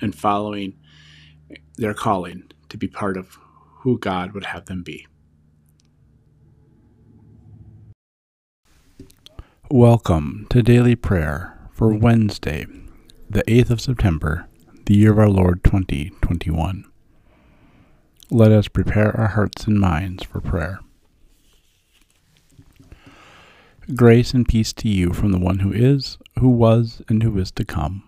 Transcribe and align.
and 0.00 0.14
following 0.14 0.78
their 1.76 1.94
calling 1.94 2.44
to 2.68 2.76
be 2.76 2.88
part 2.88 3.16
of 3.16 3.38
who 3.80 3.98
God 3.98 4.32
would 4.32 4.46
have 4.46 4.66
them 4.66 4.82
be. 4.82 5.06
Welcome 9.70 10.46
to 10.50 10.62
Daily 10.62 10.96
Prayer 10.96 11.58
for 11.72 11.92
Wednesday, 11.92 12.66
the 13.28 13.42
8th 13.44 13.70
of 13.70 13.80
September, 13.80 14.46
the 14.86 14.96
year 14.96 15.12
of 15.12 15.18
our 15.18 15.28
Lord 15.28 15.62
2021. 15.62 16.84
Let 18.30 18.52
us 18.52 18.68
prepare 18.68 19.14
our 19.16 19.28
hearts 19.28 19.66
and 19.66 19.78
minds 19.78 20.24
for 20.24 20.40
prayer. 20.40 20.80
Grace 23.94 24.34
and 24.34 24.46
peace 24.46 24.72
to 24.74 24.88
you 24.88 25.12
from 25.12 25.32
the 25.32 25.38
one 25.38 25.60
who 25.60 25.72
is, 25.72 26.18
who 26.38 26.48
was, 26.48 27.00
and 27.08 27.22
who 27.22 27.38
is 27.38 27.50
to 27.52 27.64
come 27.64 28.07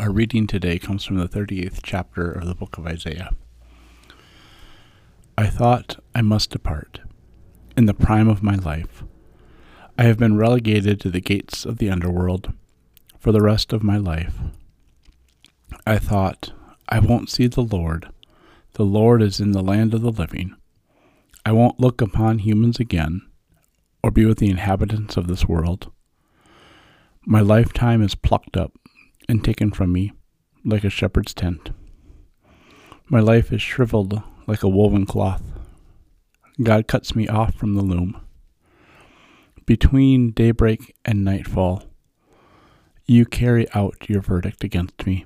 Our 0.00 0.12
reading 0.12 0.46
today 0.46 0.78
comes 0.78 1.04
from 1.04 1.16
the 1.16 1.28
38th 1.28 1.80
chapter 1.82 2.30
of 2.30 2.46
the 2.46 2.54
book 2.54 2.78
of 2.78 2.86
Isaiah. 2.86 3.30
I 5.36 5.46
thought 5.46 6.02
I 6.14 6.22
must 6.22 6.50
depart. 6.50 7.00
In 7.76 7.86
the 7.86 7.94
prime 7.94 8.28
of 8.28 8.42
my 8.42 8.54
life, 8.54 9.02
I 9.98 10.04
have 10.04 10.16
been 10.16 10.36
relegated 10.36 11.00
to 11.00 11.10
the 11.10 11.20
gates 11.20 11.64
of 11.64 11.78
the 11.78 11.90
underworld 11.90 12.52
for 13.18 13.32
the 13.32 13.40
rest 13.40 13.72
of 13.72 13.82
my 13.82 13.96
life. 13.96 14.38
I 15.84 15.98
thought, 15.98 16.52
I 16.88 17.00
won't 17.00 17.30
see 17.30 17.48
the 17.48 17.62
Lord. 17.62 18.08
The 18.74 18.84
Lord 18.84 19.20
is 19.20 19.40
in 19.40 19.50
the 19.50 19.62
land 19.62 19.94
of 19.94 20.02
the 20.02 20.12
living. 20.12 20.54
I 21.44 21.50
won't 21.50 21.80
look 21.80 22.00
upon 22.00 22.40
humans 22.40 22.78
again, 22.78 23.22
or 24.04 24.12
be 24.12 24.24
with 24.24 24.38
the 24.38 24.50
inhabitants 24.50 25.16
of 25.16 25.26
this 25.26 25.46
world. 25.46 25.90
My 27.26 27.40
lifetime 27.40 28.02
is 28.02 28.14
plucked 28.14 28.56
up 28.56 28.72
and 29.28 29.44
taken 29.44 29.70
from 29.70 29.92
me 29.92 30.12
like 30.64 30.84
a 30.84 30.90
shepherd's 30.90 31.34
tent. 31.34 31.70
My 33.08 33.20
life 33.20 33.52
is 33.52 33.62
shriveled 33.62 34.22
like 34.46 34.62
a 34.62 34.68
woven 34.68 35.06
cloth. 35.06 35.42
God 36.62 36.86
cuts 36.88 37.14
me 37.14 37.28
off 37.28 37.54
from 37.54 37.74
the 37.74 37.82
loom. 37.82 38.20
Between 39.66 40.30
daybreak 40.30 40.94
and 41.04 41.24
nightfall, 41.24 41.84
you 43.06 43.24
carry 43.24 43.66
out 43.74 44.08
your 44.08 44.20
verdict 44.20 44.64
against 44.64 45.06
me. 45.06 45.24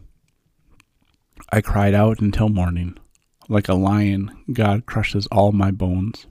I 1.50 1.60
cried 1.60 1.94
out 1.94 2.20
until 2.20 2.48
morning. 2.48 2.96
Like 3.48 3.68
a 3.68 3.74
lion, 3.74 4.30
God 4.52 4.86
crushes 4.86 5.26
all 5.32 5.52
my 5.52 5.70
bones. 5.70 6.26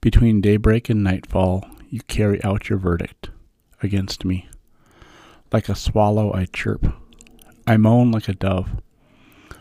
Between 0.00 0.40
daybreak 0.40 0.88
and 0.88 1.04
nightfall, 1.04 1.64
you 1.88 2.00
carry 2.08 2.42
out 2.42 2.68
your 2.68 2.78
verdict 2.78 3.30
against 3.82 4.24
me. 4.24 4.48
Like 5.52 5.68
a 5.68 5.74
swallow, 5.74 6.32
I 6.32 6.46
chirp. 6.46 6.86
I 7.66 7.76
moan 7.76 8.10
like 8.10 8.26
a 8.26 8.32
dove. 8.32 8.80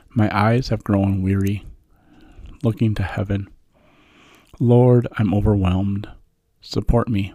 My 0.10 0.30
eyes 0.34 0.70
have 0.70 0.86
grown 0.86 1.22
weary, 1.22 1.66
looking 2.64 2.96
to 2.96 3.04
heaven. 3.04 3.50
Lord, 4.58 5.06
I'm 5.18 5.34
overwhelmed. 5.34 6.08
Support 6.62 7.10
me. 7.10 7.34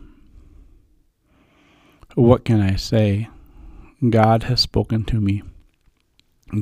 What 2.15 2.47
can 2.47 2.62
I 2.62 2.77
say? 2.77 3.28
God 4.09 4.44
has 4.44 4.62
spoken 4.62 5.05
to 5.05 5.21
me. 5.21 5.43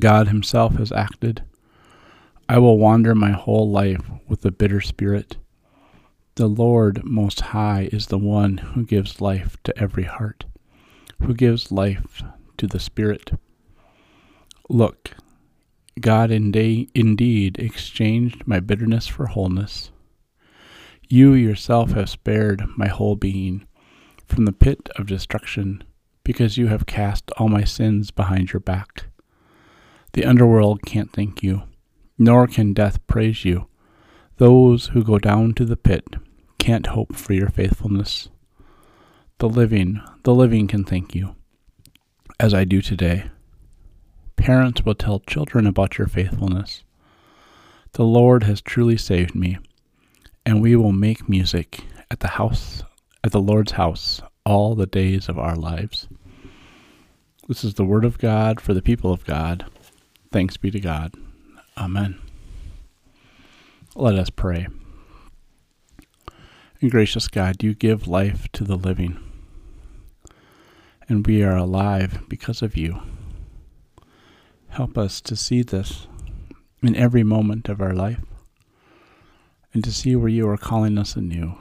God 0.00 0.26
Himself 0.26 0.74
has 0.76 0.90
acted. 0.90 1.44
I 2.48 2.58
will 2.58 2.78
wander 2.78 3.14
my 3.14 3.30
whole 3.30 3.70
life 3.70 4.10
with 4.26 4.44
a 4.44 4.50
bitter 4.50 4.80
spirit. 4.80 5.36
The 6.34 6.48
Lord 6.48 7.04
Most 7.04 7.40
High 7.40 7.88
is 7.92 8.08
the 8.08 8.18
one 8.18 8.58
who 8.58 8.84
gives 8.84 9.20
life 9.20 9.56
to 9.62 9.78
every 9.78 10.04
heart 10.04 10.44
who 11.22 11.34
gives 11.34 11.72
life 11.72 12.22
to 12.56 12.66
the 12.66 12.80
Spirit. 12.80 13.32
Look, 14.68 15.10
God 16.00 16.30
indeed 16.30 17.58
exchanged 17.58 18.46
my 18.46 18.60
bitterness 18.60 19.06
for 19.06 19.26
wholeness. 19.26 19.90
You 21.08 21.34
yourself 21.34 21.92
have 21.92 22.08
spared 22.08 22.64
my 22.76 22.88
whole 22.88 23.16
being 23.16 23.66
from 24.26 24.46
the 24.46 24.52
pit 24.52 24.88
of 24.96 25.06
destruction, 25.06 25.84
because 26.24 26.56
you 26.56 26.68
have 26.68 26.86
cast 26.86 27.30
all 27.32 27.48
my 27.48 27.64
sins 27.64 28.10
behind 28.10 28.52
your 28.52 28.60
back. 28.60 29.04
The 30.14 30.24
underworld 30.24 30.80
can't 30.82 31.12
thank 31.12 31.42
you, 31.42 31.64
nor 32.16 32.46
can 32.46 32.72
death 32.72 33.06
praise 33.06 33.44
you. 33.44 33.68
Those 34.38 34.86
who 34.88 35.04
go 35.04 35.18
down 35.18 35.52
to 35.54 35.64
the 35.64 35.76
pit 35.76 36.16
can't 36.58 36.86
hope 36.86 37.14
for 37.14 37.34
your 37.34 37.50
faithfulness. 37.50 38.30
The 39.44 39.50
living, 39.50 40.00
the 40.22 40.34
living 40.34 40.66
can 40.68 40.84
thank 40.84 41.14
you, 41.14 41.36
as 42.40 42.54
I 42.54 42.64
do 42.64 42.80
today. 42.80 43.24
Parents 44.36 44.86
will 44.86 44.94
tell 44.94 45.20
children 45.20 45.66
about 45.66 45.98
your 45.98 46.06
faithfulness. 46.06 46.82
The 47.92 48.06
Lord 48.06 48.44
has 48.44 48.62
truly 48.62 48.96
saved 48.96 49.34
me, 49.34 49.58
and 50.46 50.62
we 50.62 50.76
will 50.76 50.92
make 50.92 51.28
music 51.28 51.84
at 52.10 52.20
the 52.20 52.28
house, 52.28 52.84
at 53.22 53.32
the 53.32 53.40
Lord's 53.42 53.72
house, 53.72 54.22
all 54.46 54.74
the 54.74 54.86
days 54.86 55.28
of 55.28 55.38
our 55.38 55.56
lives. 55.56 56.08
This 57.46 57.64
is 57.64 57.74
the 57.74 57.84
word 57.84 58.06
of 58.06 58.16
God 58.16 58.62
for 58.62 58.72
the 58.72 58.80
people 58.80 59.12
of 59.12 59.26
God. 59.26 59.66
Thanks 60.32 60.56
be 60.56 60.70
to 60.70 60.80
God. 60.80 61.12
Amen. 61.76 62.18
Let 63.94 64.14
us 64.14 64.30
pray. 64.30 64.68
And 66.80 66.90
gracious 66.90 67.28
God, 67.28 67.62
you 67.62 67.74
give 67.74 68.08
life 68.08 68.48
to 68.52 68.64
the 68.64 68.76
living 68.76 69.20
and 71.08 71.26
we 71.26 71.42
are 71.42 71.56
alive 71.56 72.24
because 72.28 72.62
of 72.62 72.76
you. 72.76 73.00
Help 74.68 74.98
us 74.98 75.20
to 75.20 75.36
see 75.36 75.62
this 75.62 76.06
in 76.82 76.96
every 76.96 77.22
moment 77.22 77.68
of 77.68 77.80
our 77.80 77.94
life 77.94 78.20
and 79.72 79.82
to 79.84 79.92
see 79.92 80.16
where 80.16 80.28
you 80.28 80.48
are 80.48 80.56
calling 80.56 80.98
us 80.98 81.16
anew, 81.16 81.58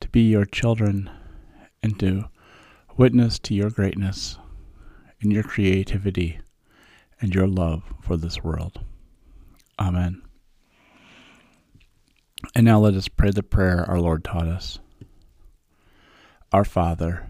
to 0.00 0.08
be 0.08 0.22
your 0.22 0.44
children 0.44 1.10
and 1.82 1.98
to 1.98 2.28
witness 2.96 3.38
to 3.38 3.54
your 3.54 3.70
greatness 3.70 4.38
and 5.20 5.32
your 5.32 5.42
creativity 5.42 6.40
and 7.20 7.34
your 7.34 7.46
love 7.46 7.82
for 8.00 8.16
this 8.16 8.42
world. 8.42 8.80
Amen. 9.78 10.22
And 12.54 12.64
now 12.64 12.80
let 12.80 12.94
us 12.94 13.08
pray 13.08 13.30
the 13.30 13.42
prayer 13.42 13.84
our 13.88 14.00
Lord 14.00 14.24
taught 14.24 14.48
us. 14.48 14.78
Our 16.52 16.64
Father, 16.64 17.29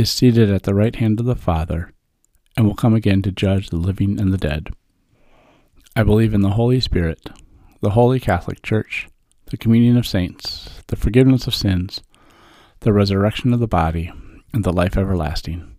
is 0.00 0.10
seated 0.10 0.50
at 0.50 0.62
the 0.62 0.74
right 0.74 0.96
hand 0.96 1.20
of 1.20 1.26
the 1.26 1.36
Father, 1.36 1.92
and 2.56 2.66
will 2.66 2.74
come 2.74 2.94
again 2.94 3.20
to 3.20 3.30
judge 3.30 3.68
the 3.68 3.76
living 3.76 4.18
and 4.18 4.32
the 4.32 4.38
dead. 4.38 4.70
I 5.94 6.02
believe 6.02 6.32
in 6.32 6.40
the 6.40 6.50
Holy 6.50 6.80
Spirit, 6.80 7.28
the 7.82 7.90
Holy 7.90 8.18
Catholic 8.18 8.62
Church, 8.62 9.08
the 9.46 9.58
communion 9.58 9.98
of 9.98 10.06
saints, 10.06 10.82
the 10.86 10.96
forgiveness 10.96 11.46
of 11.46 11.54
sins, 11.54 12.00
the 12.80 12.94
resurrection 12.94 13.52
of 13.52 13.60
the 13.60 13.68
body, 13.68 14.10
and 14.54 14.64
the 14.64 14.72
life 14.72 14.96
everlasting. 14.96 15.76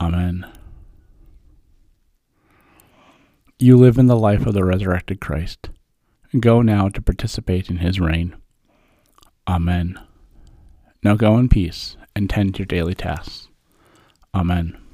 Amen. 0.00 0.50
You 3.58 3.76
live 3.76 3.98
in 3.98 4.06
the 4.06 4.16
life 4.16 4.46
of 4.46 4.54
the 4.54 4.64
resurrected 4.64 5.20
Christ. 5.20 5.68
Go 6.40 6.62
now 6.62 6.88
to 6.88 7.02
participate 7.02 7.68
in 7.68 7.78
his 7.78 8.00
reign. 8.00 8.34
Amen. 9.46 10.00
Now 11.02 11.16
go 11.16 11.36
in 11.36 11.50
peace 11.50 11.98
and 12.16 12.30
tend 12.30 12.58
your 12.58 12.64
daily 12.64 12.94
tasks. 12.94 13.48
Amen. 14.34 14.85